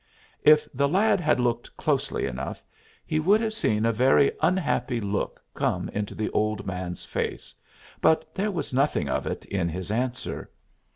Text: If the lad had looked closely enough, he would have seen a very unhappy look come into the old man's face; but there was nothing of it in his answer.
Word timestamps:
If 0.41 0.67
the 0.73 0.87
lad 0.89 1.19
had 1.19 1.39
looked 1.39 1.77
closely 1.77 2.25
enough, 2.25 2.63
he 3.05 3.19
would 3.19 3.39
have 3.39 3.53
seen 3.53 3.85
a 3.85 3.91
very 3.91 4.31
unhappy 4.41 4.99
look 4.99 5.39
come 5.53 5.89
into 5.89 6.15
the 6.15 6.31
old 6.31 6.65
man's 6.65 7.05
face; 7.05 7.53
but 8.01 8.33
there 8.33 8.49
was 8.49 8.73
nothing 8.73 9.07
of 9.09 9.27
it 9.27 9.45
in 9.45 9.69
his 9.69 9.91
answer. 9.91 10.49